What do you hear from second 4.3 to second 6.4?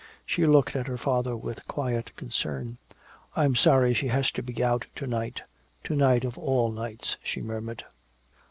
to be out to night to night of